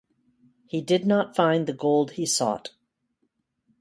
[0.65, 2.71] He did not find the gold he sought.